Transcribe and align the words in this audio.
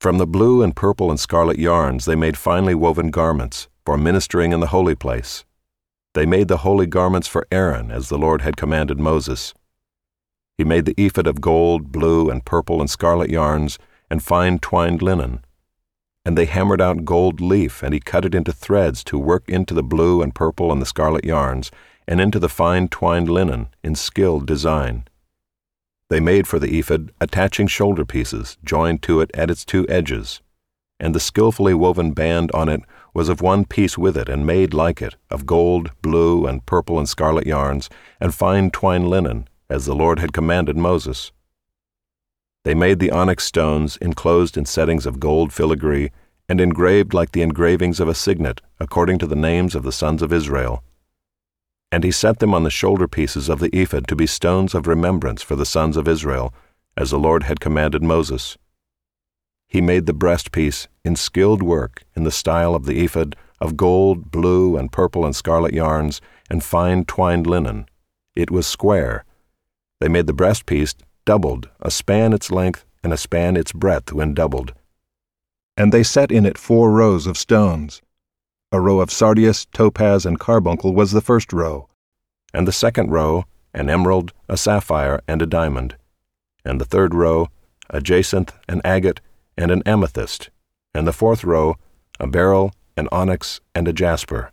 From 0.00 0.18
the 0.18 0.28
blue 0.28 0.62
and 0.62 0.76
purple 0.76 1.10
and 1.10 1.18
scarlet 1.18 1.58
yarns 1.58 2.04
they 2.04 2.14
made 2.14 2.36
finely 2.36 2.72
woven 2.72 3.10
garments 3.10 3.66
for 3.84 3.98
ministering 3.98 4.52
in 4.52 4.60
the 4.60 4.68
holy 4.68 4.94
place. 4.94 5.44
They 6.14 6.24
made 6.24 6.46
the 6.46 6.58
holy 6.58 6.86
garments 6.86 7.26
for 7.26 7.48
Aaron 7.50 7.90
as 7.90 8.08
the 8.08 8.16
Lord 8.16 8.42
had 8.42 8.56
commanded 8.56 9.00
Moses. 9.00 9.54
He 10.56 10.62
made 10.62 10.84
the 10.84 10.94
ephod 10.96 11.26
of 11.26 11.40
gold, 11.40 11.90
blue, 11.90 12.30
and 12.30 12.44
purple 12.44 12.80
and 12.80 12.88
scarlet 12.88 13.28
yarns 13.28 13.76
and 14.08 14.22
fine 14.22 14.60
twined 14.60 15.02
linen. 15.02 15.44
And 16.24 16.38
they 16.38 16.46
hammered 16.46 16.80
out 16.80 17.04
gold 17.04 17.40
leaf, 17.40 17.82
and 17.82 17.92
he 17.92 17.98
cut 17.98 18.24
it 18.24 18.36
into 18.36 18.52
threads 18.52 19.02
to 19.04 19.18
work 19.18 19.48
into 19.48 19.74
the 19.74 19.82
blue 19.82 20.22
and 20.22 20.32
purple 20.32 20.70
and 20.70 20.80
the 20.80 20.86
scarlet 20.86 21.24
yarns, 21.24 21.72
and 22.06 22.20
into 22.20 22.38
the 22.38 22.48
fine 22.48 22.86
twined 22.86 23.28
linen 23.28 23.66
in 23.82 23.96
skilled 23.96 24.46
design. 24.46 25.07
They 26.10 26.20
made 26.20 26.46
for 26.46 26.58
the 26.58 26.78
ephod 26.78 27.12
attaching 27.20 27.66
shoulder 27.66 28.04
pieces 28.04 28.56
joined 28.64 29.02
to 29.02 29.20
it 29.20 29.30
at 29.34 29.50
its 29.50 29.64
two 29.64 29.86
edges, 29.88 30.40
and 30.98 31.14
the 31.14 31.20
skillfully 31.20 31.74
woven 31.74 32.12
band 32.12 32.50
on 32.52 32.68
it 32.68 32.80
was 33.12 33.28
of 33.28 33.42
one 33.42 33.64
piece 33.64 33.98
with 33.98 34.16
it 34.16 34.28
and 34.28 34.46
made 34.46 34.72
like 34.72 35.02
it, 35.02 35.16
of 35.30 35.44
gold, 35.44 35.90
blue, 36.00 36.46
and 36.46 36.64
purple 36.64 36.98
and 36.98 37.08
scarlet 37.08 37.46
yarns, 37.46 37.90
and 38.20 38.34
fine 38.34 38.70
twined 38.70 39.08
linen, 39.08 39.48
as 39.68 39.84
the 39.84 39.94
Lord 39.94 40.18
had 40.18 40.32
commanded 40.32 40.76
Moses. 40.76 41.30
They 42.64 42.74
made 42.74 42.98
the 42.98 43.10
onyx 43.10 43.44
stones 43.44 43.96
enclosed 43.98 44.56
in 44.56 44.64
settings 44.64 45.06
of 45.06 45.20
gold 45.20 45.52
filigree 45.52 46.10
and 46.48 46.60
engraved 46.60 47.12
like 47.12 47.32
the 47.32 47.42
engravings 47.42 48.00
of 48.00 48.08
a 48.08 48.14
signet, 48.14 48.62
according 48.80 49.18
to 49.18 49.26
the 49.26 49.36
names 49.36 49.74
of 49.74 49.82
the 49.82 49.92
sons 49.92 50.22
of 50.22 50.32
Israel. 50.32 50.82
And 51.90 52.04
he 52.04 52.10
set 52.10 52.38
them 52.38 52.52
on 52.52 52.64
the 52.64 52.70
shoulder 52.70 53.08
pieces 53.08 53.48
of 53.48 53.60
the 53.60 53.74
ephod 53.74 54.06
to 54.08 54.16
be 54.16 54.26
stones 54.26 54.74
of 54.74 54.86
remembrance 54.86 55.42
for 55.42 55.56
the 55.56 55.66
sons 55.66 55.96
of 55.96 56.06
Israel, 56.06 56.52
as 56.96 57.10
the 57.10 57.18
Lord 57.18 57.44
had 57.44 57.60
commanded 57.60 58.02
Moses. 58.02 58.58
He 59.68 59.80
made 59.80 60.06
the 60.06 60.14
breastpiece 60.14 60.88
in 61.04 61.16
skilled 61.16 61.62
work 61.62 62.04
in 62.16 62.24
the 62.24 62.30
style 62.30 62.74
of 62.74 62.86
the 62.86 63.04
ephod 63.04 63.36
of 63.60 63.76
gold, 63.76 64.30
blue, 64.30 64.76
and 64.76 64.92
purple 64.92 65.24
and 65.24 65.34
scarlet 65.34 65.74
yarns, 65.74 66.20
and 66.50 66.62
fine 66.62 67.04
twined 67.04 67.46
linen. 67.46 67.86
It 68.34 68.50
was 68.50 68.66
square. 68.66 69.24
They 70.00 70.08
made 70.08 70.26
the 70.26 70.34
breastpiece 70.34 70.94
doubled, 71.24 71.68
a 71.80 71.90
span 71.90 72.32
its 72.32 72.50
length 72.50 72.84
and 73.02 73.12
a 73.12 73.16
span 73.16 73.56
its 73.56 73.72
breadth 73.72 74.12
when 74.12 74.34
doubled. 74.34 74.74
And 75.76 75.92
they 75.92 76.02
set 76.02 76.32
in 76.32 76.46
it 76.46 76.58
four 76.58 76.90
rows 76.90 77.26
of 77.26 77.36
stones. 77.36 78.00
A 78.70 78.78
row 78.78 79.00
of 79.00 79.10
sardius, 79.10 79.64
topaz, 79.72 80.26
and 80.26 80.38
carbuncle 80.38 80.94
was 80.94 81.12
the 81.12 81.22
first 81.22 81.54
row, 81.54 81.88
and 82.52 82.68
the 82.68 82.72
second 82.72 83.10
row, 83.10 83.44
an 83.72 83.88
emerald, 83.88 84.34
a 84.46 84.58
sapphire, 84.58 85.22
and 85.26 85.40
a 85.40 85.46
diamond, 85.46 85.96
and 86.66 86.78
the 86.78 86.84
third 86.84 87.14
row, 87.14 87.48
a 87.88 88.02
jacinth, 88.02 88.52
an 88.68 88.82
agate, 88.84 89.22
and 89.56 89.70
an 89.70 89.82
amethyst, 89.86 90.50
and 90.94 91.06
the 91.06 91.14
fourth 91.14 91.44
row, 91.44 91.76
a 92.20 92.26
beryl, 92.26 92.72
an 92.94 93.08
onyx, 93.10 93.62
and 93.74 93.88
a 93.88 93.92
jasper. 93.94 94.52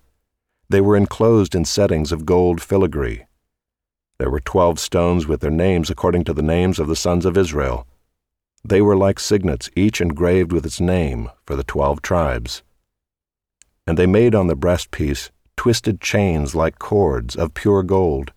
They 0.69 0.79
were 0.79 0.95
enclosed 0.95 1.53
in 1.53 1.66
settings 1.66 2.13
of 2.13 2.25
gold 2.25 2.61
filigree. 2.61 3.25
There 4.17 4.29
were 4.29 4.39
twelve 4.39 4.79
stones 4.79 5.27
with 5.27 5.41
their 5.41 5.52
names 5.52 5.89
according 5.89 6.23
to 6.23 6.33
the 6.33 6.41
names 6.41 6.79
of 6.79 6.88
the 6.88 6.95
sons 6.95 7.25
of 7.25 7.35
Israel. 7.35 7.85
They 8.63 8.81
were 8.81 8.95
like 8.95 9.19
signets, 9.19 9.69
each 9.75 10.00
engraved 10.00 10.53
with 10.53 10.66
its 10.66 10.79
name 10.79 11.31
for 11.45 11.57
the 11.57 11.66
twelve 11.66 12.02
tribes. 12.02 12.63
And 13.88 13.97
they 13.97 14.08
made 14.08 14.33
on 14.33 14.47
the 14.47 14.55
breastpiece 14.55 15.30
twisted 15.55 16.02
chains 16.02 16.55
like 16.55 16.80
cords 16.80 17.36
of 17.36 17.53
pure 17.53 17.83
gold. 17.83 18.33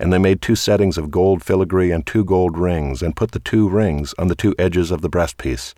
And 0.00 0.12
they 0.12 0.18
made 0.18 0.40
two 0.40 0.56
settings 0.56 0.96
of 0.96 1.10
gold 1.10 1.42
filigree 1.42 1.90
and 1.90 2.06
two 2.06 2.24
gold 2.24 2.56
rings, 2.56 3.02
and 3.02 3.16
put 3.16 3.32
the 3.32 3.40
two 3.40 3.68
rings 3.68 4.14
on 4.18 4.28
the 4.28 4.36
two 4.36 4.54
edges 4.58 4.90
of 4.90 5.00
the 5.00 5.10
breastpiece. 5.10 5.74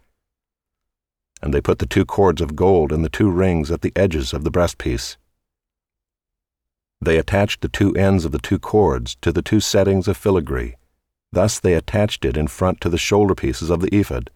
And 1.43 1.55
they 1.55 1.61
put 1.61 1.79
the 1.79 1.87
two 1.87 2.05
cords 2.05 2.41
of 2.41 2.55
gold 2.55 2.93
and 2.93 3.05
the 3.05 3.09
two 3.09 3.31
rings 3.31 3.71
at 3.71 3.81
the 3.81 3.93
edges 3.97 4.33
of 4.33 4.45
the 4.45 4.51
breastpiece. 4.51 5.17
They 7.01 7.17
attached 7.17 7.63
the 7.63 7.69
two 7.69 7.95
ends 7.97 8.27
of 8.27 8.33
the 8.33 8.39
two 8.39 8.59
cords 8.59 9.17
to 9.23 9.33
the 9.33 9.41
two 9.41 9.61
settings 9.61 10.07
of 10.07 10.19
filigree. 10.19 10.77
Thus 11.33 11.59
they 11.59 11.75
attached 11.75 12.25
it 12.27 12.37
in 12.37 12.47
front 12.47 12.81
to 12.83 12.91
the 12.91 12.99
shoulder 12.99 13.35
pieces 13.35 13.71
of 13.71 13.81
the 13.81 13.95
ephod. 13.95 14.31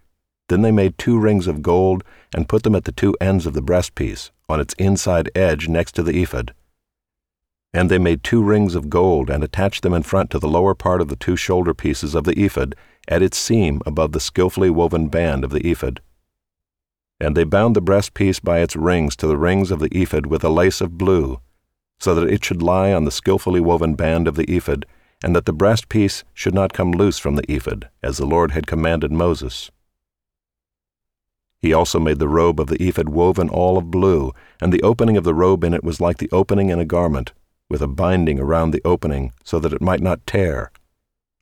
Then 0.49 0.62
they 0.62 0.71
made 0.71 0.97
two 0.97 1.19
rings 1.19 1.47
of 1.47 1.62
gold 1.62 2.05
and 2.35 2.49
put 2.49 2.62
them 2.62 2.75
at 2.75 2.85
the 2.85 2.93
two 2.93 3.15
ends 3.21 3.45
of 3.45 3.53
the 3.53 3.62
breastpiece, 3.62 4.31
on 4.49 4.60
its 4.60 4.75
inside 4.75 5.31
edge 5.34 5.69
next 5.69 5.93
to 5.93 6.03
the 6.03 6.22
ephod. 6.22 6.55
And 7.72 7.91
they 7.91 7.99
made 7.99 8.22
two 8.22 8.43
rings 8.43 8.75
of 8.75 8.91
gold 8.91 9.31
and 9.31 9.43
attached 9.43 9.82
them 9.82 9.94
in 9.94 10.03
front 10.03 10.31
to 10.31 10.38
the 10.38 10.49
lower 10.49 10.75
part 10.75 11.00
of 11.00 11.09
the 11.09 11.16
two 11.16 11.37
shoulder 11.37 11.75
pieces 11.75 12.15
of 12.15 12.25
the 12.25 12.38
ephod, 12.41 12.75
at 13.09 13.22
its 13.22 13.37
seam 13.37 13.81
above 13.84 14.12
the 14.12 14.21
skillfully 14.21 14.71
woven 14.71 15.09
band 15.09 15.44
of 15.44 15.50
the 15.50 15.66
ephod. 15.69 16.00
And 17.21 17.37
they 17.37 17.44
bound 17.44 17.75
the 17.75 17.82
breastpiece 17.82 18.43
by 18.43 18.60
its 18.60 18.77
rings 18.77 19.16
to 19.16 19.27
the 19.27 19.37
rings 19.37 19.71
of 19.71 19.81
the 19.81 19.88
ephod 19.97 20.27
with 20.27 20.44
a 20.44 20.49
lace 20.49 20.81
of 20.81 20.99
blue, 20.99 21.41
so 21.99 22.15
that 22.15 22.31
it 22.31 22.44
should 22.44 22.62
lie 22.62 22.93
on 22.93 23.05
the 23.05 23.11
skillfully 23.11 23.61
woven 23.61 23.94
band 23.94 24.28
of 24.28 24.37
the 24.37 24.44
ephod, 24.44 24.87
and 25.22 25.34
that 25.34 25.47
the 25.47 25.55
breastpiece 25.55 26.22
should 26.32 26.55
not 26.55 26.72
come 26.72 26.93
loose 26.93 27.19
from 27.19 27.37
the 27.37 27.50
ephod, 27.50 27.88
as 28.03 28.19
the 28.19 28.26
Lord 28.26 28.50
had 28.50 28.66
commanded 28.66 29.11
Moses. 29.11 29.71
He 31.65 31.73
also 31.73 31.99
made 31.99 32.19
the 32.19 32.29
robe 32.29 32.61
of 32.61 32.67
the 32.67 32.77
ephod 32.77 33.09
woven 33.09 33.49
all 33.49 33.79
of 33.79 33.91
blue, 33.91 34.35
and 34.61 34.71
the 34.71 34.83
opening 34.83 35.17
of 35.17 35.25
the 35.25 35.33
robe 35.33 35.65
in 35.65 35.73
it 35.73 35.83
was 35.83 35.99
like 35.99 36.19
the 36.19 36.29
opening 36.31 36.69
in 36.69 36.79
a 36.79 36.85
garment, 36.85 37.33
with 37.71 37.81
a 37.81 37.89
binding 37.89 38.39
around 38.39 38.73
the 38.73 38.83
opening, 38.85 39.33
so 39.45 39.59
that 39.59 39.73
it 39.73 39.81
might 39.81 40.03
not 40.03 40.27
tear. 40.27 40.71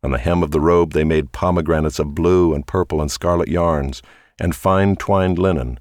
On 0.00 0.12
the 0.12 0.18
hem 0.18 0.44
of 0.44 0.52
the 0.52 0.60
robe 0.60 0.92
they 0.92 1.02
made 1.02 1.32
pomegranates 1.32 1.98
of 1.98 2.14
blue 2.14 2.54
and 2.54 2.64
purple 2.64 3.00
and 3.00 3.10
scarlet 3.10 3.48
yarns, 3.48 4.00
and 4.38 4.54
fine 4.54 4.94
twined 4.94 5.40
linen. 5.40 5.80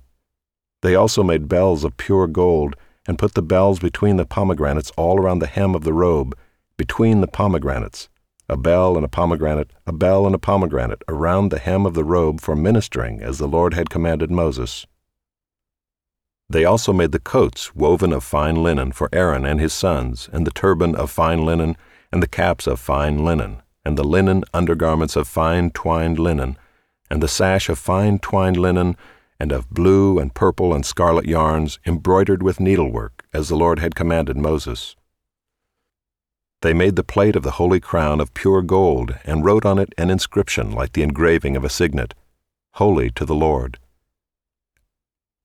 They 0.82 0.96
also 0.96 1.22
made 1.22 1.48
bells 1.48 1.84
of 1.84 1.98
pure 1.98 2.26
gold, 2.26 2.76
and 3.08 3.20
put 3.20 3.36
the 3.36 3.44
bells 3.44 3.78
between 3.78 4.18
the 4.18 4.26
pomegranates 4.26 4.92
all 4.98 5.20
around 5.20 5.38
the 5.38 5.46
hem 5.46 5.76
of 5.76 5.84
the 5.84 5.94
robe, 5.94 6.36
between 6.78 7.22
the 7.22 7.28
pomegranates, 7.28 8.10
a 8.52 8.58
bell 8.58 8.98
and 8.98 9.06
a 9.06 9.08
pomegranate, 9.08 9.72
a 9.88 9.94
bell 9.94 10.26
and 10.26 10.36
a 10.36 10.40
pomegranate, 10.40 11.02
around 11.08 11.50
the 11.50 11.58
hem 11.58 11.86
of 11.86 11.94
the 11.94 12.04
robe 12.04 12.42
for 12.42 12.54
ministering, 12.54 13.22
as 13.22 13.38
the 13.38 13.48
Lord 13.48 13.74
had 13.74 13.90
commanded 13.90 14.30
Moses. 14.30 14.86
They 16.50 16.66
also 16.66 16.92
made 16.92 17.14
the 17.14 17.20
coats 17.20 17.74
woven 17.74 18.12
of 18.12 18.26
fine 18.26 18.62
linen 18.62 18.92
for 18.92 19.08
Aaron 19.14 19.46
and 19.46 19.62
his 19.62 19.72
sons, 19.72 20.30
and 20.34 20.46
the 20.46 20.52
turban 20.52 20.98
of 20.98 21.10
fine 21.10 21.46
linen, 21.46 21.78
and 22.12 22.22
the 22.22 22.28
caps 22.28 22.68
of 22.68 22.78
fine 22.78 23.24
linen, 23.24 23.62
and 23.86 23.98
the 23.98 24.04
linen 24.04 24.44
undergarments 24.54 25.16
of 25.16 25.30
fine 25.30 25.72
twined 25.72 26.20
linen, 26.20 26.58
and 27.10 27.24
the 27.24 27.30
sash 27.30 27.70
of 27.70 27.80
fine 27.80 28.20
twined 28.20 28.58
linen, 28.58 28.98
and 29.40 29.54
of 29.54 29.70
blue 29.70 30.20
and 30.20 30.34
purple 30.34 30.74
and 30.74 30.86
scarlet 30.86 31.26
yarns 31.26 31.80
embroidered 31.86 32.44
with 32.44 32.60
needlework, 32.60 33.24
as 33.34 33.48
the 33.48 33.56
Lord 33.56 33.80
had 33.80 33.96
commanded 33.96 34.36
Moses. 34.36 34.98
They 36.62 36.74
made 36.74 36.96
the 36.96 37.04
plate 37.04 37.36
of 37.36 37.44
the 37.44 37.52
holy 37.52 37.80
crown 37.80 38.22
of 38.22 38.34
pure 38.36 38.62
gold, 38.62 39.18
and 39.26 39.44
wrote 39.44 39.66
on 39.66 39.80
it 39.80 39.94
an 39.98 40.12
inscription 40.12 40.72
like 40.72 40.94
the 40.94 41.02
engraving 41.02 41.58
of 41.58 41.64
a 41.64 41.70
signet, 41.70 42.14
Holy 42.74 43.10
to 43.12 43.26
the 43.26 43.36
Lord. 43.36 43.80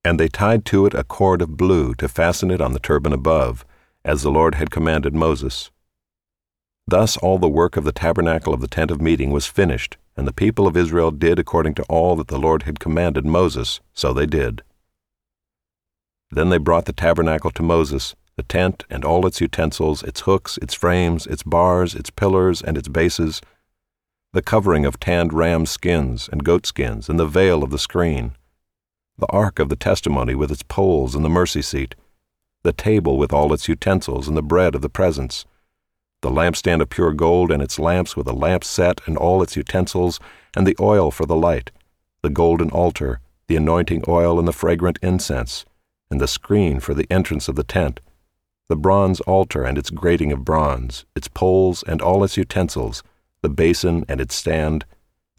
And 0.04 0.20
they 0.20 0.28
tied 0.28 0.64
to 0.66 0.86
it 0.86 0.94
a 0.94 1.04
cord 1.04 1.40
of 1.40 1.56
blue 1.56 1.94
to 1.94 2.08
fasten 2.08 2.50
it 2.50 2.60
on 2.60 2.74
the 2.74 2.78
turban 2.78 3.12
above, 3.12 3.64
as 4.04 4.22
the 4.22 4.30
Lord 4.30 4.56
had 4.56 4.70
commanded 4.70 5.14
Moses. 5.14 5.70
Thus 6.86 7.16
all 7.16 7.38
the 7.38 7.48
work 7.48 7.76
of 7.76 7.84
the 7.84 7.92
tabernacle 7.92 8.54
of 8.54 8.60
the 8.60 8.68
tent 8.68 8.90
of 8.90 9.00
meeting 9.00 9.32
was 9.32 9.46
finished, 9.46 9.96
and 10.16 10.26
the 10.28 10.32
people 10.32 10.66
of 10.68 10.76
Israel 10.76 11.10
did 11.10 11.38
according 11.38 11.74
to 11.74 11.82
all 11.84 12.14
that 12.16 12.28
the 12.28 12.38
Lord 12.38 12.62
had 12.62 12.78
commanded 12.78 13.24
Moses, 13.24 13.80
so 13.92 14.12
they 14.12 14.26
did. 14.26 14.62
Then 16.30 16.50
they 16.50 16.58
brought 16.58 16.84
the 16.84 16.92
tabernacle 16.92 17.50
to 17.52 17.62
Moses, 17.62 18.14
the 18.36 18.42
tent 18.42 18.84
and 18.90 19.04
all 19.04 19.26
its 19.26 19.40
utensils, 19.40 20.02
its 20.02 20.20
hooks, 20.22 20.58
its 20.58 20.74
frames, 20.74 21.26
its 21.26 21.42
bars, 21.42 21.94
its 21.94 22.10
pillars, 22.10 22.60
and 22.60 22.76
its 22.76 22.88
bases, 22.88 23.40
the 24.32 24.42
covering 24.42 24.84
of 24.84 25.00
tanned 25.00 25.32
ram 25.32 25.64
skins 25.64 26.28
and 26.30 26.44
goat 26.44 26.66
skins, 26.66 27.08
and 27.08 27.18
the 27.18 27.26
veil 27.26 27.62
of 27.62 27.70
the 27.70 27.78
screen, 27.78 28.32
the 29.18 29.26
ark 29.28 29.58
of 29.58 29.70
the 29.70 29.76
testimony 29.76 30.34
with 30.34 30.50
its 30.50 30.62
poles 30.62 31.14
and 31.14 31.24
the 31.24 31.30
mercy 31.30 31.62
seat, 31.62 31.94
the 32.62 32.72
table 32.72 33.16
with 33.16 33.32
all 33.32 33.52
its 33.54 33.68
utensils 33.68 34.28
and 34.28 34.36
the 34.36 34.42
bread 34.42 34.74
of 34.74 34.82
the 34.82 34.90
presence, 34.90 35.46
the 36.20 36.30
lampstand 36.30 36.82
of 36.82 36.90
pure 36.90 37.12
gold 37.12 37.50
and 37.50 37.62
its 37.62 37.78
lamps 37.78 38.16
with 38.16 38.26
a 38.26 38.32
lamp 38.32 38.64
set 38.64 39.00
and 39.06 39.16
all 39.16 39.42
its 39.42 39.56
utensils, 39.56 40.20
and 40.54 40.66
the 40.66 40.76
oil 40.80 41.10
for 41.10 41.24
the 41.24 41.36
light, 41.36 41.70
the 42.22 42.28
golden 42.28 42.70
altar, 42.70 43.20
the 43.48 43.56
anointing 43.56 44.02
oil 44.08 44.38
and 44.38 44.46
the 44.46 44.52
fragrant 44.52 44.98
incense, 45.02 45.64
and 46.10 46.20
the 46.20 46.28
screen 46.28 46.80
for 46.80 46.92
the 46.92 47.06
entrance 47.10 47.48
of 47.48 47.54
the 47.54 47.64
tent, 47.64 48.00
the 48.68 48.76
bronze 48.76 49.20
altar 49.20 49.64
and 49.64 49.78
its 49.78 49.90
grating 49.90 50.32
of 50.32 50.44
bronze, 50.44 51.04
its 51.14 51.28
poles 51.28 51.84
and 51.84 52.02
all 52.02 52.24
its 52.24 52.36
utensils, 52.36 53.02
the 53.42 53.48
basin 53.48 54.04
and 54.08 54.20
its 54.20 54.34
stand, 54.34 54.84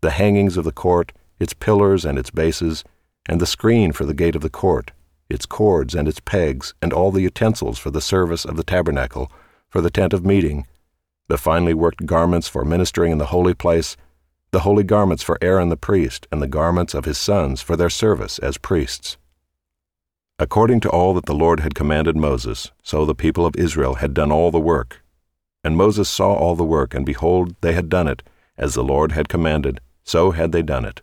the 0.01 0.11
hangings 0.11 0.55
of 0.55 0.63
the 0.63 0.71
court, 0.71 1.11
its 1.39 1.53
pillars 1.53 2.05
and 2.05 2.17
its 2.17 2.31
bases, 2.31 2.83
and 3.27 3.41
the 3.41 3.45
screen 3.45 3.91
for 3.91 4.05
the 4.05 4.13
gate 4.13 4.35
of 4.35 4.41
the 4.41 4.49
court, 4.49 4.91
its 5.29 5.45
cords 5.45 5.93
and 5.93 6.07
its 6.07 6.21
pegs, 6.21 6.73
and 6.81 6.93
all 6.93 7.11
the 7.11 7.21
utensils 7.21 7.77
for 7.77 7.91
the 7.91 8.01
service 8.01 8.45
of 8.45 8.55
the 8.55 8.63
tabernacle, 8.63 9.31
for 9.69 9.81
the 9.81 9.89
tent 9.89 10.13
of 10.13 10.25
meeting, 10.25 10.65
the 11.27 11.37
finely 11.37 11.73
worked 11.73 12.05
garments 12.05 12.47
for 12.47 12.63
ministering 12.63 13.11
in 13.11 13.17
the 13.17 13.27
holy 13.27 13.53
place, 13.53 13.97
the 14.51 14.61
holy 14.61 14.83
garments 14.83 15.23
for 15.23 15.37
Aaron 15.41 15.67
the 15.67 15.75
priest, 15.75 16.25
and 16.31 16.41
the 16.41 16.47
garments 16.47 16.93
of 16.93 17.03
his 17.03 17.17
sons 17.17 17.61
for 17.61 17.75
their 17.75 17.89
service 17.89 18.39
as 18.39 18.57
priests. 18.57 19.17
According 20.39 20.81
to 20.81 20.89
all 20.89 21.15
that 21.15 21.25
the 21.25 21.33
Lord 21.33 21.61
had 21.61 21.73
commanded 21.73 22.15
Moses, 22.15 22.71
so 22.83 23.05
the 23.05 23.15
people 23.15 23.43
of 23.43 23.55
Israel 23.55 23.95
had 23.95 24.13
done 24.13 24.31
all 24.31 24.51
the 24.51 24.59
work. 24.59 25.03
And 25.63 25.75
Moses 25.75 26.07
saw 26.07 26.33
all 26.33 26.55
the 26.55 26.63
work, 26.63 26.93
and 26.93 27.05
behold, 27.07 27.55
they 27.61 27.73
had 27.73 27.89
done 27.89 28.07
it, 28.07 28.21
as 28.55 28.75
the 28.75 28.83
Lord 28.83 29.13
had 29.13 29.29
commanded, 29.29 29.79
so 30.03 30.29
had 30.31 30.51
they 30.51 30.61
done 30.61 30.85
it. 30.85 31.01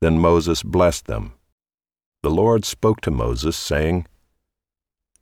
Then 0.00 0.18
Moses 0.18 0.62
blessed 0.62 1.06
them. 1.06 1.34
The 2.22 2.30
Lord 2.30 2.64
spoke 2.64 3.02
to 3.02 3.10
Moses, 3.10 3.54
saying, 3.54 4.06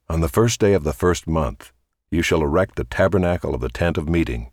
On 0.08 0.20
the 0.20 0.28
first 0.28 0.61
day 0.61 0.72
of 0.72 0.84
the 0.84 0.93
first 0.93 1.26
month, 1.26 1.72
you 2.12 2.22
shall 2.22 2.43
erect 2.43 2.76
the 2.76 2.84
tabernacle 2.84 3.56
of 3.56 3.61
the 3.61 3.69
tent 3.69 3.99
of 3.99 4.08
meeting, 4.08 4.52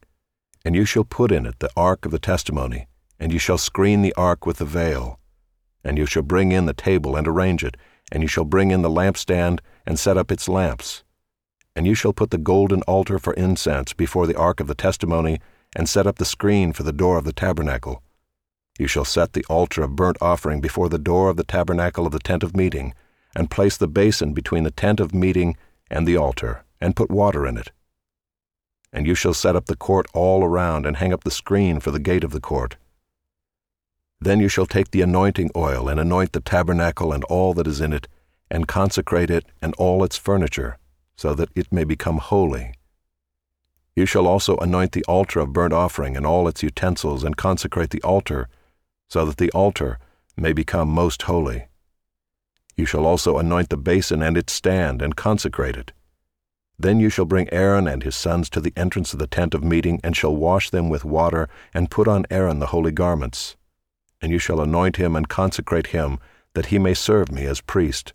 and 0.65 0.75
you 0.75 0.83
shall 0.83 1.03
put 1.03 1.31
in 1.31 1.45
it 1.45 1.59
the 1.59 1.69
ark 1.77 2.05
of 2.05 2.11
the 2.11 2.17
testimony, 2.17 2.87
and 3.19 3.31
you 3.31 3.37
shall 3.37 3.59
screen 3.59 4.01
the 4.01 4.15
ark 4.15 4.47
with 4.47 4.57
the 4.57 4.65
veil. 4.65 5.19
And 5.83 5.99
you 5.99 6.07
shall 6.07 6.23
bring 6.23 6.51
in 6.51 6.65
the 6.65 6.73
table 6.73 7.15
and 7.15 7.27
arrange 7.27 7.63
it, 7.63 7.77
and 8.11 8.21
you 8.21 8.27
shall 8.27 8.45
bring 8.45 8.71
in 8.71 8.81
the 8.81 8.89
lampstand 8.89 9.59
and 9.85 9.99
set 9.99 10.17
up 10.17 10.31
its 10.31 10.47
lamps. 10.47 11.03
And 11.75 11.85
you 11.85 11.95
shall 11.95 12.13
put 12.13 12.31
the 12.31 12.37
golden 12.37 12.81
altar 12.83 13.19
for 13.19 13.33
incense 13.33 13.93
before 13.93 14.27
the 14.27 14.37
ark 14.37 14.59
of 14.59 14.67
the 14.67 14.75
testimony, 14.75 15.39
and 15.75 15.89
set 15.89 16.07
up 16.07 16.17
the 16.17 16.25
screen 16.25 16.71
for 16.71 16.83
the 16.83 16.93
door 16.93 17.17
of 17.17 17.25
the 17.25 17.33
tabernacle. 17.33 18.01
You 18.79 18.87
shall 18.87 19.05
set 19.05 19.33
the 19.33 19.45
altar 19.49 19.83
of 19.83 19.95
burnt 19.95 20.17
offering 20.21 20.61
before 20.61 20.89
the 20.89 20.97
door 20.97 21.29
of 21.29 21.37
the 21.37 21.43
tabernacle 21.43 22.05
of 22.05 22.11
the 22.11 22.19
tent 22.19 22.43
of 22.43 22.55
meeting, 22.55 22.93
and 23.35 23.51
place 23.51 23.75
the 23.75 23.87
basin 23.87 24.33
between 24.33 24.63
the 24.63 24.71
tent 24.71 24.99
of 24.99 25.13
meeting 25.13 25.57
and 25.89 26.07
the 26.07 26.17
altar, 26.17 26.63
and 26.79 26.95
put 26.95 27.11
water 27.11 27.45
in 27.45 27.57
it. 27.57 27.71
And 28.93 29.05
you 29.05 29.15
shall 29.15 29.33
set 29.33 29.55
up 29.55 29.65
the 29.65 29.75
court 29.75 30.07
all 30.13 30.43
around, 30.43 30.85
and 30.85 30.97
hang 30.97 31.11
up 31.11 31.23
the 31.23 31.31
screen 31.31 31.79
for 31.79 31.91
the 31.91 31.99
gate 31.99 32.23
of 32.23 32.31
the 32.31 32.39
court. 32.41 32.77
Then 34.21 34.39
you 34.39 34.47
shall 34.47 34.65
take 34.65 34.91
the 34.91 35.01
anointing 35.01 35.51
oil 35.55 35.89
and 35.89 35.99
anoint 35.99 36.31
the 36.31 36.39
tabernacle 36.39 37.11
and 37.11 37.23
all 37.25 37.53
that 37.53 37.67
is 37.67 37.81
in 37.81 37.93
it, 37.93 38.07
and 38.49 38.67
consecrate 38.67 39.29
it 39.29 39.45
and 39.61 39.73
all 39.77 40.03
its 40.03 40.17
furniture, 40.17 40.77
so 41.15 41.33
that 41.33 41.49
it 41.55 41.71
may 41.71 41.83
become 41.83 42.17
holy. 42.17 42.73
You 43.95 44.05
shall 44.05 44.27
also 44.27 44.57
anoint 44.57 44.93
the 44.93 45.05
altar 45.05 45.39
of 45.39 45.53
burnt 45.53 45.73
offering 45.73 46.15
and 46.17 46.25
all 46.25 46.47
its 46.47 46.63
utensils, 46.63 47.23
and 47.23 47.37
consecrate 47.37 47.91
the 47.91 48.01
altar, 48.03 48.47
so 49.09 49.25
that 49.25 49.37
the 49.37 49.51
altar 49.51 49.99
may 50.37 50.53
become 50.53 50.89
most 50.89 51.23
holy. 51.23 51.67
You 52.75 52.85
shall 52.85 53.05
also 53.05 53.37
anoint 53.37 53.69
the 53.69 53.77
basin 53.77 54.21
and 54.21 54.37
its 54.37 54.53
stand, 54.53 55.01
and 55.01 55.15
consecrate 55.15 55.77
it. 55.77 55.91
Then 56.77 56.99
you 56.99 57.09
shall 57.09 57.25
bring 57.25 57.51
Aaron 57.53 57.87
and 57.87 58.03
his 58.03 58.15
sons 58.15 58.49
to 58.49 58.59
the 58.59 58.73
entrance 58.75 59.13
of 59.13 59.19
the 59.19 59.27
tent 59.27 59.53
of 59.53 59.63
meeting, 59.63 60.01
and 60.03 60.15
shall 60.15 60.35
wash 60.35 60.69
them 60.69 60.89
with 60.89 61.05
water, 61.05 61.47
and 61.73 61.91
put 61.91 62.07
on 62.07 62.25
Aaron 62.29 62.59
the 62.59 62.67
holy 62.67 62.91
garments 62.91 63.55
and 64.25 64.31
you 64.31 64.39
shall 64.39 64.59
anoint 64.59 64.95
him 64.95 65.15
and 65.15 65.29
consecrate 65.29 65.85
him, 65.87 66.17
that 66.55 66.65
he 66.67 66.79
may 66.79 66.95
serve 66.95 67.31
me 67.31 67.45
as 67.45 67.61
priest. 67.61 68.11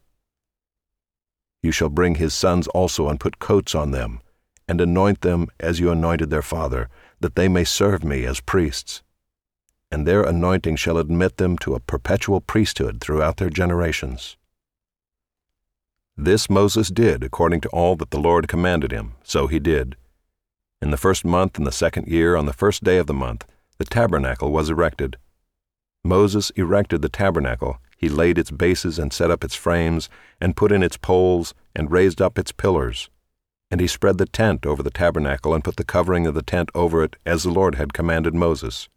You 1.63 1.71
shall 1.71 1.89
bring 1.89 2.17
his 2.17 2.35
sons 2.35 2.67
also 2.67 3.09
and 3.09 3.21
put 3.21 3.39
coats 3.39 3.77
on 3.77 3.93
them, 3.93 4.21
and 4.67 4.81
anoint 4.81 5.21
them 5.21 5.47
as 5.61 5.79
you 5.79 5.89
anointed 5.89 6.29
their 6.29 6.43
father, 6.43 6.89
that 7.21 7.37
they 7.37 7.47
may 7.47 7.63
serve 7.63 8.03
me 8.03 8.25
as 8.25 8.41
priests. 8.41 9.05
And 9.89 10.05
their 10.05 10.25
anointing 10.25 10.75
shall 10.75 10.99
admit 10.99 11.37
them 11.37 11.57
to 11.59 11.77
a 11.77 11.81
perpetual 11.81 12.41
priesthood 12.41 13.01
throughout 13.01 13.37
their 13.37 13.49
generations. 13.49 14.37
This 16.17 16.51
Moses 16.51 16.89
did 16.89 17.23
according 17.23 17.61
to 17.61 17.69
all 17.69 17.95
that 17.95 18.11
the 18.11 18.19
Lord 18.19 18.49
commanded 18.49 18.91
him, 18.91 19.13
so 19.23 19.47
he 19.47 19.61
did. 19.61 19.95
In 20.83 20.91
the 20.91 20.97
first 20.97 21.25
month 21.25 21.57
in 21.57 21.63
the 21.63 21.71
second 21.71 22.09
year, 22.09 22.35
on 22.35 22.47
the 22.47 22.53
first 22.53 22.83
day 22.83 22.97
of 22.97 23.07
the 23.07 23.15
month, 23.15 23.45
the 23.79 23.85
tabernacle 23.85 24.51
was 24.51 24.71
erected. 24.71 25.17
Moses 26.05 26.51
erected 26.57 27.03
the 27.03 27.09
tabernacle. 27.09 27.79
He 27.97 28.09
laid 28.09 28.39
its 28.39 28.51
bases 28.51 28.99
and 28.99 29.13
set 29.13 29.31
up 29.31 29.45
its 29.45 29.55
frames, 29.55 30.09
and 30.41 30.57
put 30.57 30.73
in 30.73 30.83
its 30.83 30.97
poles, 30.97 31.55
and 31.77 31.91
raised 31.91 32.23
up 32.23 32.39
its 32.39 32.53
pillars. 32.53 33.11
And 33.71 33.81
he 33.81 33.87
spread 33.87 34.19
the 34.19 34.27
tent 34.27 34.65
over 34.65 34.83
the 34.83 34.91
tabernacle, 34.91 35.53
and 35.53 35.63
put 35.63 35.77
the 35.77 35.85
covering 35.85 36.27
of 36.27 36.35
the 36.35 36.43
tent 36.43 36.71
over 36.75 37.05
it, 37.05 37.17
as 37.27 37.43
the 37.43 37.51
Lord 37.51 37.75
had 37.75 37.93
commanded 37.93 38.35
Moses. 38.35 38.89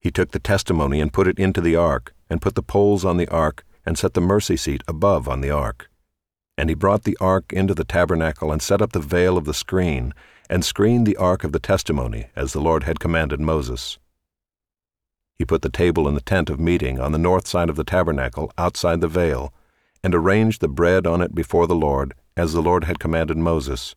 He 0.00 0.10
took 0.10 0.30
the 0.30 0.38
testimony 0.38 1.00
and 1.00 1.12
put 1.12 1.28
it 1.28 1.38
into 1.38 1.60
the 1.60 1.76
ark, 1.76 2.14
and 2.30 2.40
put 2.40 2.54
the 2.54 2.62
poles 2.62 3.04
on 3.04 3.18
the 3.18 3.28
ark, 3.28 3.64
and 3.84 3.98
set 3.98 4.14
the 4.14 4.20
mercy 4.20 4.56
seat 4.56 4.82
above 4.88 5.28
on 5.28 5.40
the 5.42 5.50
ark. 5.50 5.90
And 6.56 6.70
he 6.70 6.74
brought 6.74 7.04
the 7.04 7.16
ark 7.20 7.52
into 7.52 7.74
the 7.74 7.84
tabernacle, 7.84 8.50
and 8.50 8.62
set 8.62 8.80
up 8.80 8.92
the 8.92 9.00
veil 9.00 9.36
of 9.36 9.44
the 9.44 9.54
screen, 9.54 10.14
and 10.48 10.64
screened 10.64 11.06
the 11.06 11.16
ark 11.16 11.44
of 11.44 11.52
the 11.52 11.60
testimony, 11.60 12.28
as 12.34 12.52
the 12.52 12.60
Lord 12.60 12.84
had 12.84 13.00
commanded 13.00 13.38
Moses. 13.38 13.98
He 15.38 15.44
put 15.44 15.62
the 15.62 15.70
table 15.70 16.08
in 16.08 16.14
the 16.14 16.20
tent 16.20 16.50
of 16.50 16.58
meeting 16.58 16.98
on 16.98 17.12
the 17.12 17.18
north 17.18 17.46
side 17.46 17.70
of 17.70 17.76
the 17.76 17.84
tabernacle 17.84 18.52
outside 18.58 19.00
the 19.00 19.06
veil, 19.06 19.54
and 20.02 20.12
arranged 20.12 20.60
the 20.60 20.68
bread 20.68 21.06
on 21.06 21.22
it 21.22 21.32
before 21.32 21.68
the 21.68 21.76
Lord, 21.76 22.14
as 22.36 22.52
the 22.52 22.60
Lord 22.60 22.84
had 22.84 22.98
commanded 22.98 23.36
Moses. 23.36 23.94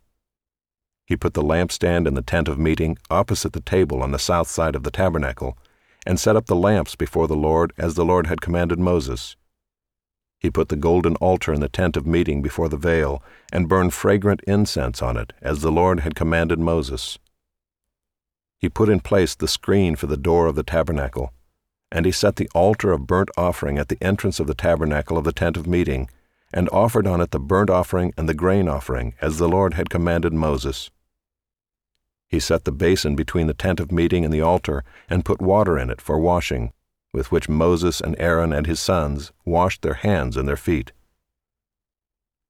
He 1.05 1.17
put 1.17 1.33
the 1.33 1.41
lampstand 1.41 2.07
in 2.07 2.13
the 2.13 2.21
tent 2.21 2.47
of 2.47 2.59
meeting 2.59 2.97
opposite 3.09 3.53
the 3.53 3.59
table 3.59 4.03
on 4.03 4.11
the 4.11 4.19
south 4.19 4.49
side 4.49 4.75
of 4.75 4.83
the 4.83 4.91
tabernacle, 4.91 5.57
and 6.05 6.19
set 6.19 6.35
up 6.35 6.45
the 6.45 6.55
lamps 6.55 6.95
before 6.95 7.27
the 7.27 7.35
Lord, 7.35 7.73
as 7.77 7.95
the 7.95 8.05
Lord 8.05 8.27
had 8.27 8.41
commanded 8.41 8.77
Moses. 8.79 9.35
He 10.39 10.51
put 10.51 10.69
the 10.69 10.75
golden 10.75 11.15
altar 11.15 11.53
in 11.53 11.59
the 11.59 11.69
tent 11.69 11.97
of 11.97 12.07
meeting 12.07 12.41
before 12.41 12.69
the 12.69 12.77
veil, 12.77 13.23
and 13.51 13.67
burned 13.67 13.93
fragrant 13.93 14.41
incense 14.47 15.01
on 15.01 15.17
it, 15.17 15.33
as 15.41 15.61
the 15.61 15.71
Lord 15.71 16.01
had 16.01 16.15
commanded 16.15 16.59
Moses. 16.59 17.17
He 18.61 18.69
put 18.69 18.89
in 18.89 18.99
place 18.99 19.33
the 19.33 19.47
screen 19.47 19.95
for 19.95 20.05
the 20.05 20.15
door 20.15 20.45
of 20.45 20.53
the 20.53 20.61
tabernacle, 20.61 21.33
and 21.91 22.05
he 22.05 22.11
set 22.11 22.35
the 22.35 22.49
altar 22.53 22.91
of 22.91 23.07
burnt 23.07 23.31
offering 23.35 23.79
at 23.79 23.89
the 23.89 24.01
entrance 24.01 24.39
of 24.39 24.45
the 24.45 24.53
tabernacle 24.53 25.17
of 25.17 25.23
the 25.23 25.33
tent 25.33 25.57
of 25.57 25.65
meeting, 25.65 26.07
and 26.53 26.69
offered 26.69 27.07
on 27.07 27.21
it 27.21 27.31
the 27.31 27.39
burnt 27.39 27.71
offering 27.71 28.13
and 28.17 28.29
the 28.29 28.35
grain 28.35 28.67
offering, 28.67 29.15
as 29.19 29.39
the 29.39 29.49
Lord 29.49 29.73
had 29.73 29.89
commanded 29.89 30.31
Moses. 30.31 30.91
He 32.29 32.39
set 32.39 32.65
the 32.65 32.71
basin 32.71 33.15
between 33.15 33.47
the 33.47 33.55
tent 33.55 33.79
of 33.79 33.91
meeting 33.91 34.23
and 34.23 34.33
the 34.33 34.41
altar, 34.41 34.83
and 35.09 35.25
put 35.25 35.41
water 35.41 35.75
in 35.79 35.89
it 35.89 35.99
for 35.99 36.19
washing, 36.19 36.71
with 37.13 37.31
which 37.31 37.49
Moses 37.49 37.99
and 37.99 38.15
Aaron 38.19 38.53
and 38.53 38.67
his 38.67 38.79
sons 38.79 39.31
washed 39.43 39.81
their 39.81 39.95
hands 39.95 40.37
and 40.37 40.47
their 40.47 40.55
feet. 40.55 40.91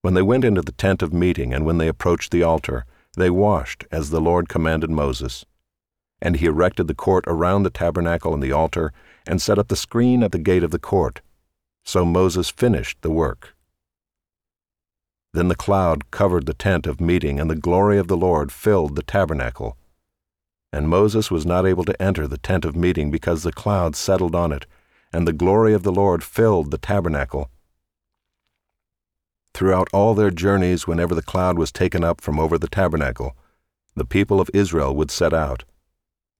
When 0.02 0.14
they 0.14 0.22
went 0.22 0.44
into 0.44 0.62
the 0.62 0.74
tent 0.74 1.02
of 1.02 1.14
meeting 1.14 1.54
and 1.54 1.66
when 1.66 1.78
they 1.78 1.88
approached 1.88 2.32
the 2.32 2.44
altar, 2.44 2.86
they 3.16 3.30
washed 3.30 3.86
as 3.92 4.10
the 4.10 4.22
Lord 4.22 4.50
commanded 4.50 4.90
Moses. 4.90 5.46
And 6.22 6.38
he 6.38 6.46
erected 6.46 6.88
the 6.88 6.94
court 6.94 7.24
around 7.28 7.64
the 7.64 7.70
tabernacle 7.70 8.34
and 8.34 8.44
the 8.44 8.52
altar, 8.52 8.94
and 9.26 9.42
set 9.42 9.58
up 9.58 9.68
the 9.68 9.76
screen 9.76 10.24
at 10.24 10.32
the 10.32 10.40
gate 10.40 10.64
of 10.64 10.72
the 10.72 10.80
court. 10.80 11.22
So 11.84 12.06
Moses 12.06 12.50
finished 12.50 13.02
the 13.02 13.12
work. 13.12 13.56
Then 15.34 15.48
the 15.48 15.56
cloud 15.56 16.12
covered 16.12 16.46
the 16.46 16.54
tent 16.54 16.86
of 16.86 17.00
meeting, 17.00 17.40
and 17.40 17.50
the 17.50 17.56
glory 17.56 17.98
of 17.98 18.08
the 18.08 18.18
Lord 18.18 18.52
filled 18.52 18.96
the 18.96 19.04
tabernacle. 19.04 19.78
And 20.74 20.90
Moses 20.90 21.32
was 21.32 21.46
not 21.46 21.66
able 21.66 21.86
to 21.86 22.02
enter 22.02 22.28
the 22.28 22.38
tent 22.38 22.66
of 22.66 22.76
meeting 22.76 23.12
because 23.12 23.44
the 23.44 23.54
cloud 23.54 23.96
settled 23.96 24.36
on 24.36 24.52
it, 24.52 24.66
and 25.14 25.28
the 25.28 25.34
glory 25.34 25.74
of 25.74 25.84
the 25.84 25.92
Lord 25.92 26.24
filled 26.24 26.72
the 26.72 26.78
tabernacle. 26.78 27.50
Throughout 29.54 29.90
all 29.92 30.14
their 30.14 30.32
journeys, 30.32 30.88
whenever 30.88 31.14
the 31.14 31.22
cloud 31.22 31.58
was 31.58 31.72
taken 31.72 32.04
up 32.04 32.22
from 32.22 32.40
over 32.40 32.58
the 32.58 32.70
tabernacle, 32.70 33.36
the 33.96 34.06
people 34.06 34.40
of 34.40 34.50
Israel 34.54 34.96
would 34.96 35.12
set 35.12 35.34
out. 35.34 35.66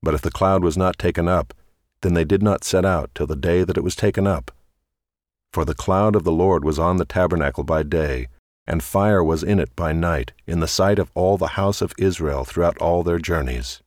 But 0.04 0.14
if 0.14 0.22
the 0.22 0.32
cloud 0.32 0.64
was 0.64 0.78
not 0.78 0.98
taken 0.98 1.28
up, 1.28 1.54
then 2.02 2.14
they 2.14 2.24
did 2.24 2.42
not 2.42 2.64
set 2.64 2.86
out 2.86 3.12
till 3.14 3.28
the 3.28 3.36
day 3.36 3.64
that 3.64 3.78
it 3.78 3.84
was 3.84 3.96
taken 3.96 4.26
up. 4.26 4.52
For 5.54 5.66
the 5.66 5.76
cloud 5.76 6.16
of 6.16 6.24
the 6.24 6.32
Lord 6.32 6.64
was 6.64 6.80
on 6.80 6.98
the 6.98 7.06
tabernacle 7.06 7.64
by 7.64 7.84
day, 7.84 8.28
and 8.66 8.84
fire 8.84 9.24
was 9.24 9.44
in 9.44 9.60
it 9.60 9.76
by 9.76 9.92
night, 9.92 10.34
in 10.48 10.60
the 10.60 10.68
sight 10.68 10.98
of 10.98 11.12
all 11.14 11.38
the 11.38 11.56
house 11.60 11.82
of 11.82 11.94
Israel 11.98 12.46
throughout 12.46 12.78
all 12.78 13.04
their 13.04 13.20
journeys. 13.20 13.82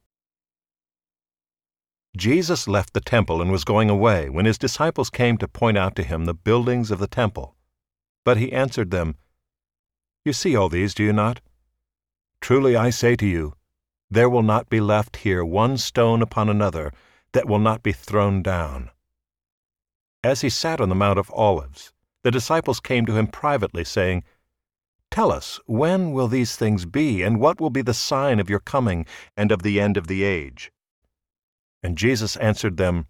Jesus 2.16 2.68
left 2.68 2.92
the 2.92 3.00
temple 3.00 3.42
and 3.42 3.50
was 3.50 3.64
going 3.64 3.90
away 3.90 4.28
when 4.28 4.44
his 4.44 4.58
disciples 4.58 5.10
came 5.10 5.36
to 5.38 5.48
point 5.48 5.76
out 5.76 5.96
to 5.96 6.04
him 6.04 6.26
the 6.26 6.34
buildings 6.34 6.92
of 6.92 7.00
the 7.00 7.08
temple. 7.08 7.56
But 8.24 8.36
he 8.36 8.52
answered 8.52 8.90
them, 8.90 9.16
You 10.24 10.32
see 10.32 10.54
all 10.54 10.68
these, 10.68 10.94
do 10.94 11.02
you 11.02 11.12
not? 11.12 11.40
Truly 12.40 12.76
I 12.76 12.90
say 12.90 13.16
to 13.16 13.26
you, 13.26 13.54
there 14.14 14.30
will 14.30 14.42
not 14.42 14.68
be 14.68 14.80
left 14.80 15.16
here 15.18 15.44
one 15.44 15.76
stone 15.76 16.22
upon 16.22 16.48
another 16.48 16.92
that 17.32 17.48
will 17.48 17.58
not 17.58 17.82
be 17.82 17.92
thrown 17.92 18.42
down. 18.42 18.90
As 20.22 20.40
he 20.40 20.48
sat 20.48 20.80
on 20.80 20.88
the 20.88 20.94
Mount 20.94 21.18
of 21.18 21.32
Olives, 21.32 21.92
the 22.22 22.30
disciples 22.30 22.80
came 22.80 23.04
to 23.06 23.16
him 23.16 23.26
privately, 23.26 23.84
saying, 23.84 24.22
Tell 25.10 25.30
us, 25.30 25.60
when 25.66 26.12
will 26.12 26.28
these 26.28 26.56
things 26.56 26.86
be, 26.86 27.22
and 27.22 27.40
what 27.40 27.60
will 27.60 27.70
be 27.70 27.82
the 27.82 27.92
sign 27.92 28.40
of 28.40 28.48
your 28.48 28.60
coming 28.60 29.04
and 29.36 29.52
of 29.52 29.62
the 29.62 29.80
end 29.80 29.96
of 29.96 30.06
the 30.06 30.22
age? 30.22 30.72
And 31.82 31.98
Jesus 31.98 32.36
answered 32.36 32.76
them, 32.76 33.06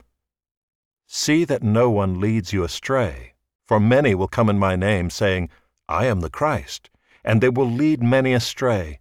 See 1.06 1.44
that 1.44 1.62
no 1.62 1.90
one 1.90 2.18
leads 2.18 2.52
you 2.52 2.64
astray, 2.64 3.34
for 3.66 3.78
many 3.78 4.14
will 4.14 4.26
come 4.26 4.48
in 4.48 4.58
my 4.58 4.74
name, 4.74 5.10
saying, 5.10 5.50
I 5.86 6.06
am 6.06 6.20
the 6.20 6.30
Christ, 6.30 6.90
and 7.22 7.40
they 7.40 7.50
will 7.50 7.70
lead 7.70 8.02
many 8.02 8.32
astray. 8.32 9.00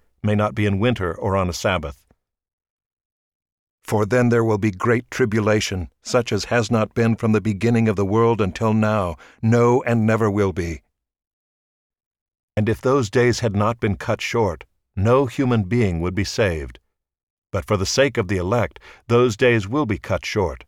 may 0.23 0.35
not 0.35 0.55
be 0.55 0.65
in 0.65 0.79
winter 0.79 1.13
or 1.13 1.35
on 1.35 1.49
a 1.49 1.53
Sabbath. 1.53 2.05
For 3.83 4.05
then 4.05 4.29
there 4.29 4.43
will 4.43 4.57
be 4.57 4.71
great 4.71 5.09
tribulation, 5.09 5.89
such 6.01 6.31
as 6.31 6.45
has 6.45 6.71
not 6.71 6.93
been 6.93 7.15
from 7.15 7.31
the 7.31 7.41
beginning 7.41 7.89
of 7.89 7.95
the 7.95 8.05
world 8.05 8.39
until 8.39 8.73
now, 8.73 9.17
no, 9.41 9.83
and 9.83 10.05
never 10.05 10.29
will 10.29 10.53
be. 10.53 10.83
And 12.55 12.69
if 12.69 12.81
those 12.81 13.09
days 13.09 13.39
had 13.39 13.55
not 13.55 13.79
been 13.79 13.95
cut 13.95 14.21
short, 14.21 14.65
no 14.95 15.25
human 15.25 15.63
being 15.63 15.99
would 16.01 16.15
be 16.15 16.23
saved. 16.23 16.79
But 17.51 17.65
for 17.65 17.75
the 17.75 17.85
sake 17.85 18.17
of 18.17 18.27
the 18.27 18.37
elect, 18.37 18.79
those 19.07 19.35
days 19.35 19.67
will 19.67 19.85
be 19.85 19.97
cut 19.97 20.25
short. 20.25 20.65